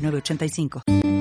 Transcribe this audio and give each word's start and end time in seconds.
8985. 0.00 1.19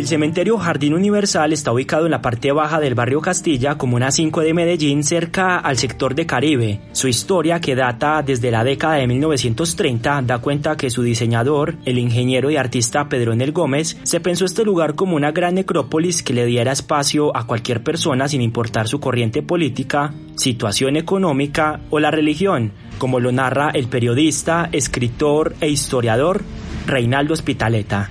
El 0.00 0.06
cementerio 0.06 0.56
Jardín 0.56 0.94
Universal 0.94 1.52
está 1.52 1.72
ubicado 1.72 2.06
en 2.06 2.12
la 2.12 2.22
parte 2.22 2.52
baja 2.52 2.80
del 2.80 2.94
barrio 2.94 3.20
Castilla, 3.20 3.76
comuna 3.76 4.10
5 4.10 4.40
de 4.40 4.54
Medellín, 4.54 5.04
cerca 5.04 5.58
al 5.58 5.76
sector 5.76 6.14
de 6.14 6.24
Caribe. 6.24 6.80
Su 6.92 7.06
historia, 7.06 7.60
que 7.60 7.74
data 7.74 8.22
desde 8.22 8.50
la 8.50 8.64
década 8.64 8.94
de 8.94 9.06
1930, 9.06 10.22
da 10.22 10.38
cuenta 10.38 10.78
que 10.78 10.88
su 10.88 11.02
diseñador, 11.02 11.76
el 11.84 11.98
ingeniero 11.98 12.50
y 12.50 12.56
artista 12.56 13.10
Pedro 13.10 13.34
Enel 13.34 13.52
Gómez, 13.52 13.98
se 14.02 14.20
pensó 14.20 14.46
este 14.46 14.64
lugar 14.64 14.94
como 14.94 15.16
una 15.16 15.32
gran 15.32 15.56
necrópolis 15.56 16.22
que 16.22 16.32
le 16.32 16.46
diera 16.46 16.72
espacio 16.72 17.36
a 17.36 17.46
cualquier 17.46 17.82
persona 17.82 18.26
sin 18.26 18.40
importar 18.40 18.88
su 18.88 19.00
corriente 19.00 19.42
política, 19.42 20.14
situación 20.34 20.96
económica 20.96 21.82
o 21.90 22.00
la 22.00 22.10
religión 22.10 22.72
como 22.96 23.20
lo 23.20 23.32
narra 23.32 23.68
el 23.74 23.88
periodista, 23.88 24.70
escritor 24.72 25.54
e 25.60 25.68
historiador 25.68 26.42
Reinaldo 26.86 27.36
Spitaleta. 27.36 28.10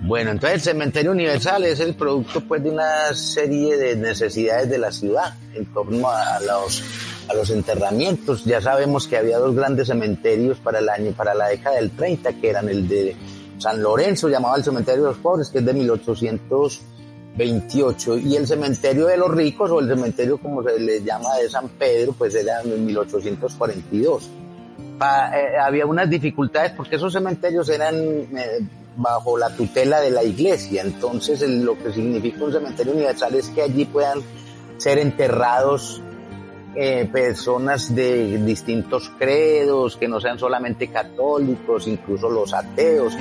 Bueno, 0.00 0.30
entonces 0.30 0.58
el 0.58 0.60
cementerio 0.72 1.10
universal 1.10 1.64
es 1.64 1.80
el 1.80 1.94
producto 1.94 2.40
pues 2.40 2.62
de 2.62 2.70
una 2.70 3.12
serie 3.14 3.76
de 3.76 3.96
necesidades 3.96 4.70
de 4.70 4.78
la 4.78 4.92
ciudad 4.92 5.34
en 5.54 5.66
torno 5.66 6.08
a 6.08 6.40
los 6.40 6.82
a 7.28 7.34
los 7.34 7.50
enterramientos. 7.50 8.44
Ya 8.44 8.60
sabemos 8.60 9.06
que 9.06 9.16
había 9.16 9.38
dos 9.38 9.54
grandes 9.54 9.88
cementerios 9.88 10.58
para 10.58 10.78
el 10.78 10.88
año 10.88 11.12
para 11.12 11.34
la 11.34 11.48
década 11.48 11.76
del 11.76 11.90
30 11.90 12.32
que 12.34 12.48
eran 12.48 12.68
el 12.68 12.88
de 12.88 13.16
San 13.58 13.82
Lorenzo, 13.82 14.28
llamado 14.28 14.56
el 14.56 14.64
cementerio 14.64 15.02
de 15.02 15.08
los 15.08 15.18
pobres, 15.18 15.48
que 15.48 15.58
es 15.58 15.64
de 15.64 15.74
1800 15.74 16.80
28 17.38 18.18
y 18.18 18.36
el 18.36 18.46
cementerio 18.46 19.06
de 19.06 19.16
los 19.16 19.30
ricos 19.30 19.70
o 19.70 19.78
el 19.78 19.88
cementerio 19.88 20.38
como 20.38 20.62
se 20.62 20.78
le 20.78 21.02
llama 21.02 21.36
de 21.40 21.48
San 21.48 21.68
Pedro 21.68 22.12
pues 22.12 22.34
era 22.34 22.60
en 22.62 22.84
1842. 22.84 24.30
Eh, 25.00 25.56
había 25.62 25.86
unas 25.86 26.10
dificultades 26.10 26.72
porque 26.72 26.96
esos 26.96 27.12
cementerios 27.12 27.68
eran 27.68 27.94
eh, 27.96 28.58
bajo 28.98 29.38
la 29.38 29.48
tutela 29.50 30.00
de 30.00 30.10
la 30.10 30.24
iglesia, 30.24 30.82
entonces 30.82 31.40
lo 31.48 31.78
que 31.78 31.92
significa 31.92 32.44
un 32.44 32.52
cementerio 32.52 32.92
universal 32.92 33.34
es 33.34 33.48
que 33.48 33.62
allí 33.62 33.84
puedan 33.84 34.20
ser 34.76 34.98
enterrados 34.98 36.02
eh, 36.74 37.08
personas 37.10 37.94
de 37.94 38.38
distintos 38.38 39.10
credos, 39.18 39.96
que 39.96 40.06
no 40.06 40.20
sean 40.20 40.38
solamente 40.38 40.88
católicos, 40.88 41.86
incluso 41.86 42.28
los 42.28 42.52
ateos. 42.52 43.14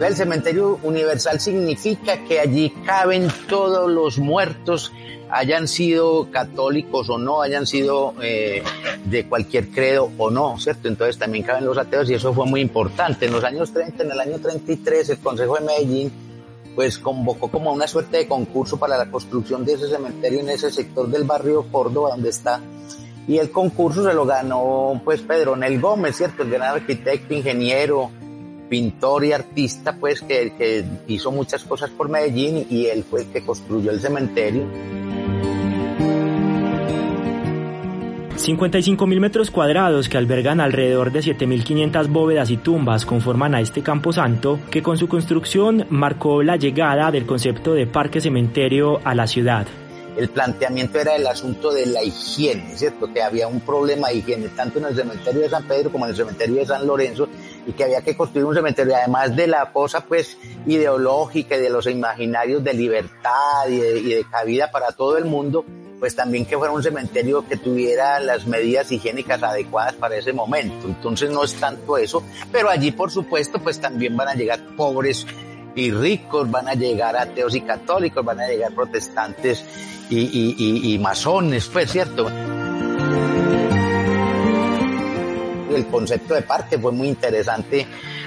El 0.00 0.16
cementerio 0.16 0.78
universal 0.82 1.40
significa 1.40 2.24
que 2.24 2.40
allí 2.40 2.70
caben 2.86 3.28
todos 3.48 3.90
los 3.90 4.18
muertos, 4.18 4.92
hayan 5.30 5.68
sido 5.68 6.30
católicos 6.30 7.10
o 7.10 7.18
no, 7.18 7.42
hayan 7.42 7.66
sido 7.66 8.14
eh, 8.22 8.62
de 9.04 9.28
cualquier 9.28 9.68
credo 9.68 10.10
o 10.16 10.30
no, 10.30 10.58
¿cierto? 10.58 10.88
Entonces 10.88 11.18
también 11.18 11.44
caben 11.44 11.66
los 11.66 11.76
ateos 11.76 12.08
y 12.08 12.14
eso 12.14 12.32
fue 12.32 12.46
muy 12.46 12.62
importante. 12.62 13.26
En 13.26 13.32
los 13.32 13.44
años 13.44 13.72
30, 13.74 14.04
en 14.04 14.12
el 14.12 14.20
año 14.20 14.38
33, 14.38 15.10
el 15.10 15.18
Consejo 15.18 15.56
de 15.56 15.66
Medellín 15.66 16.12
pues 16.74 16.98
convocó 16.98 17.50
como 17.50 17.72
una 17.72 17.86
suerte 17.86 18.16
de 18.16 18.28
concurso 18.28 18.78
para 18.78 18.96
la 18.96 19.10
construcción 19.10 19.66
de 19.66 19.74
ese 19.74 19.88
cementerio 19.88 20.40
en 20.40 20.48
ese 20.48 20.70
sector 20.70 21.08
del 21.08 21.24
barrio 21.24 21.66
Córdoba 21.70 22.10
donde 22.10 22.30
está 22.30 22.60
y 23.28 23.38
el 23.38 23.50
concurso 23.50 24.02
se 24.02 24.14
lo 24.14 24.24
ganó 24.24 25.00
pues 25.04 25.20
Pedro 25.20 25.56
Nel 25.56 25.80
Gómez, 25.80 26.16
¿cierto? 26.16 26.42
El 26.42 26.50
gran 26.50 26.76
arquitecto, 26.76 27.34
ingeniero, 27.34 28.10
pintor 28.70 29.24
y 29.26 29.32
artista, 29.32 29.96
pues 29.98 30.22
que, 30.22 30.84
hizo 31.08 31.30
muchas 31.30 31.64
cosas 31.64 31.90
por 31.90 32.08
Medellín 32.08 32.66
y 32.70 32.86
él 32.86 33.04
fue 33.04 33.22
el 33.22 33.26
que 33.26 33.44
construyó 33.44 33.90
el 33.90 34.00
cementerio. 34.00 34.64
55.000 38.38 39.20
metros 39.20 39.50
cuadrados 39.50 40.08
que 40.08 40.16
albergan 40.16 40.60
alrededor 40.60 41.12
de 41.12 41.20
7.500 41.20 42.08
bóvedas 42.08 42.50
y 42.50 42.56
tumbas 42.56 43.04
conforman 43.04 43.54
a 43.54 43.60
este 43.60 43.82
campo 43.82 44.14
santo 44.14 44.58
que 44.70 44.82
con 44.82 44.96
su 44.96 45.08
construcción 45.08 45.86
marcó 45.90 46.42
la 46.42 46.56
llegada 46.56 47.10
del 47.10 47.26
concepto 47.26 47.74
de 47.74 47.86
parque 47.86 48.22
cementerio 48.22 49.00
a 49.04 49.14
la 49.14 49.26
ciudad 49.26 49.66
el 50.16 50.28
planteamiento 50.28 50.98
era 50.98 51.16
el 51.16 51.26
asunto 51.26 51.72
de 51.72 51.86
la 51.86 52.02
higiene, 52.02 52.76
¿cierto? 52.76 53.12
Que 53.12 53.22
había 53.22 53.48
un 53.48 53.60
problema 53.60 54.08
de 54.08 54.16
higiene 54.16 54.48
tanto 54.48 54.78
en 54.78 54.86
el 54.86 54.94
cementerio 54.94 55.40
de 55.40 55.48
San 55.48 55.64
Pedro 55.64 55.90
como 55.90 56.04
en 56.04 56.10
el 56.10 56.16
cementerio 56.16 56.56
de 56.56 56.66
San 56.66 56.86
Lorenzo 56.86 57.28
y 57.66 57.72
que 57.72 57.84
había 57.84 58.02
que 58.02 58.16
construir 58.16 58.46
un 58.46 58.54
cementerio, 58.54 58.96
además 58.96 59.34
de 59.34 59.46
la 59.46 59.72
cosa 59.72 60.02
pues 60.02 60.36
ideológica 60.66 61.56
y 61.56 61.60
de 61.60 61.70
los 61.70 61.86
imaginarios 61.86 62.62
de 62.64 62.74
libertad 62.74 63.68
y 63.68 63.78
de, 63.78 64.24
cabida 64.30 64.70
para 64.70 64.92
todo 64.92 65.18
el 65.18 65.24
mundo, 65.24 65.64
pues 65.98 66.16
también 66.16 66.46
que 66.46 66.56
fuera 66.56 66.72
un 66.72 66.82
cementerio 66.82 67.46
que 67.46 67.56
tuviera 67.56 68.20
las 68.20 68.46
medidas 68.46 68.90
higiénicas 68.90 69.42
adecuadas 69.42 69.94
para 69.94 70.16
ese 70.16 70.32
momento. 70.32 70.86
Entonces 70.86 71.30
no 71.30 71.44
es 71.44 71.54
tanto 71.54 71.98
eso, 71.98 72.22
pero 72.50 72.70
allí 72.70 72.92
por 72.92 73.10
supuesto 73.10 73.58
pues 73.60 73.80
también 73.80 74.16
van 74.16 74.28
a 74.28 74.34
llegar 74.34 74.60
pobres 74.76 75.26
y 75.74 75.90
ricos, 75.90 76.50
van 76.50 76.68
a 76.68 76.74
llegar 76.74 77.16
ateos 77.16 77.54
y 77.54 77.60
católicos, 77.60 78.24
van 78.24 78.40
a 78.40 78.48
llegar 78.48 78.74
protestantes 78.74 79.64
y, 80.08 80.94
y 80.94 80.98
masones, 80.98 81.68
pues 81.68 81.92
cierto 81.92 82.28
el 85.76 85.86
concepto 85.86 86.34
de 86.34 86.42
parque 86.42 86.78
fue 86.78 86.92
muy 86.92 87.08
interesante, 87.08 87.86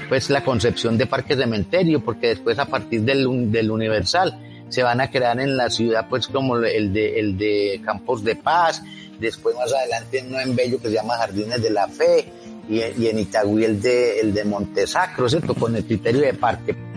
pues 0.10 0.30
la 0.30 0.44
concepción 0.44 0.98
de 0.98 1.06
parque 1.06 1.36
cementerio, 1.36 2.04
porque 2.04 2.28
después 2.28 2.60
a 2.60 2.66
partir 2.66 3.02
del, 3.02 3.52
del 3.52 3.72
Universal 3.72 4.40
se 4.70 4.84
van 4.84 5.02
a 5.02 5.12
crear 5.12 5.40
en 5.40 5.56
la 5.56 5.70
ciudad, 5.70 6.08
pues 6.10 6.28
como 6.28 6.58
el 6.58 6.94
de, 6.94 7.20
el 7.20 7.38
de 7.38 7.82
Campos 7.86 8.24
de 8.24 8.36
Paz, 8.36 8.82
después 9.20 9.56
más 9.56 9.72
adelante 9.72 10.24
uno 10.28 10.40
en 10.40 10.56
Bello 10.56 10.80
que 10.80 10.88
se 10.88 10.96
llama 10.96 11.16
Jardines 11.18 11.62
de 11.62 11.70
la 11.70 11.88
Fe, 11.88 12.26
y, 12.70 13.08
en 13.08 13.20
Itagüí 13.20 13.66
el 13.66 13.82
de, 13.82 14.22
el 14.22 14.34
de 14.34 14.46
Montesacro, 14.46 15.30
¿cierto? 15.30 15.54
Con 15.54 15.76
el 15.76 15.86
criterio 15.86 16.22
de 16.22 16.34
parque. 16.34 16.93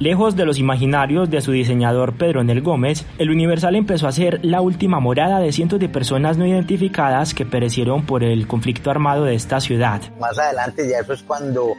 Lejos 0.00 0.34
de 0.34 0.44
los 0.44 0.58
imaginarios 0.58 1.30
de 1.30 1.40
su 1.40 1.52
diseñador 1.52 2.14
Pedro 2.14 2.42
Nel 2.42 2.62
Gómez, 2.62 3.06
el 3.18 3.30
Universal 3.30 3.76
empezó 3.76 4.08
a 4.08 4.12
ser 4.12 4.44
la 4.44 4.60
última 4.60 4.98
morada 4.98 5.38
de 5.38 5.52
cientos 5.52 5.78
de 5.78 5.88
personas 5.88 6.36
no 6.36 6.46
identificadas 6.46 7.32
que 7.32 7.46
perecieron 7.46 8.04
por 8.04 8.24
el 8.24 8.48
conflicto 8.48 8.90
armado 8.90 9.24
de 9.24 9.36
esta 9.36 9.60
ciudad. 9.60 10.02
Más 10.18 10.36
adelante 10.36 10.88
ya 10.88 10.98
eso 10.98 11.12
es 11.12 11.22
cuando 11.22 11.74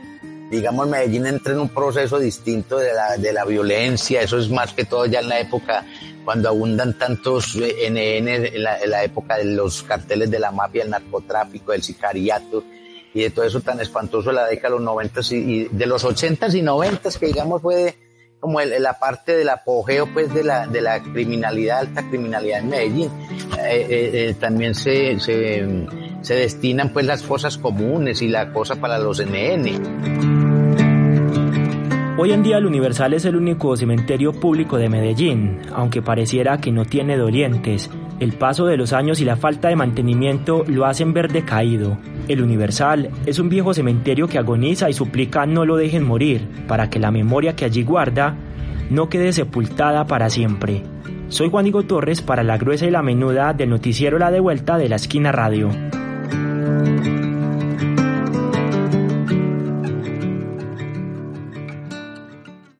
digamos, 0.50 0.88
Medellín 0.88 1.26
entra 1.26 1.54
en 1.54 1.60
un 1.60 1.70
proceso 1.70 2.20
distinto 2.20 2.78
de 2.78 2.94
la, 2.94 3.18
de 3.18 3.34
la 3.34 3.46
violencia, 3.46 4.22
eso 4.22 4.38
es 4.38 4.50
más 4.50 4.74
que 4.74 4.86
todo 4.86 5.06
ya 5.08 5.20
en 5.20 5.28
la 5.28 5.40
época 5.40 5.84
cuando 6.24 6.50
abundan 6.50 6.98
tantos 6.98 7.56
NN, 7.56 8.28
en 8.28 8.64
la, 8.64 9.04
época 9.04 9.38
de 9.38 9.46
los 9.46 9.84
carteles 9.84 10.32
de 10.32 10.40
la 10.40 10.52
mafia, 10.52 10.84
el 10.84 10.90
narcotráfico, 10.90 11.74
el 11.74 11.84
sicariato 11.84 12.64
y 13.14 13.22
de 13.22 13.30
todo 13.30 13.46
eso 13.46 13.62
tan 13.62 13.80
espantoso 13.80 14.30
de 14.30 14.36
la 14.36 14.48
década 14.48 14.76
de 14.76 14.80
los 14.80 14.86
90 14.86 15.22
y, 15.32 15.64
de 15.66 15.86
los 15.86 16.04
80 16.04 16.48
y 16.58 16.62
90 16.62 17.10
que 17.20 17.28
digamos 17.28 17.62
fue 17.62 17.96
como 18.40 18.62
la 18.62 19.00
parte 19.00 19.36
del 19.38 19.50
apogeo 19.50 20.08
pues 20.14 20.34
de 20.34 20.44
la, 20.44 21.02
criminalidad, 21.02 21.80
alta 21.80 22.08
criminalidad 22.08 22.60
en 22.60 22.70
Medellín. 22.70 23.10
Eh, 23.60 23.88
eh, 23.90 24.12
eh, 24.14 24.36
también 24.40 24.76
se, 24.76 25.18
destinan 26.28 26.90
pues 26.94 27.06
las 27.06 27.24
fosas 27.24 27.58
comunes 27.58 28.22
y 28.22 28.28
la 28.28 28.52
cosa 28.52 28.76
para 28.76 29.00
los 29.00 29.20
NN. 29.26 30.46
Hoy 32.18 32.32
en 32.32 32.44
día 32.44 32.58
el 32.58 32.66
Universal 32.66 33.14
es 33.14 33.26
el 33.26 33.36
único 33.36 33.76
cementerio 33.76 34.32
público 34.32 34.78
de 34.78 34.90
Medellín, 34.90 35.62
aunque 35.74 36.02
pareciera 36.02 36.60
que 36.60 36.72
no 36.72 36.86
tiene 36.86 37.18
dolientes. 37.18 37.90
El 38.20 38.32
paso 38.32 38.66
de 38.66 38.78
los 38.78 38.94
años 38.94 39.20
y 39.20 39.26
la 39.26 39.36
falta 39.36 39.68
de 39.68 39.76
mantenimiento 39.76 40.64
lo 40.68 40.86
hacen 40.86 41.14
ver 41.14 41.32
decaído. 41.32 41.98
El 42.30 42.42
Universal 42.42 43.10
es 43.26 43.40
un 43.40 43.50
viejo 43.50 43.74
cementerio 43.74 44.28
que 44.28 44.38
agoniza 44.38 44.90
y 44.90 44.94
suplica 44.94 45.46
no 45.46 45.66
lo 45.66 45.76
dejen 45.76 46.06
morir, 46.06 46.48
para 46.68 46.90
que 46.90 47.00
la 47.00 47.12
memoria 47.12 47.56
que 47.56 47.66
allí 47.66 47.84
guarda 47.84 48.36
no 48.90 49.10
quede 49.10 49.34
sepultada 49.34 50.08
para 50.08 50.30
siempre. 50.30 50.84
Soy 51.28 51.50
Juan 51.50 51.66
Diego 51.66 51.84
Torres 51.84 52.22
para 52.22 52.44
la 52.44 52.58
gruesa 52.58 52.86
y 52.86 52.92
la 52.92 53.02
menuda 53.02 53.54
del 53.54 53.70
noticiero 53.70 54.18
La 54.18 54.32
Devuelta 54.32 54.78
de 54.78 54.88
la 54.88 54.96
Esquina 54.96 55.32
Radio. 55.32 55.70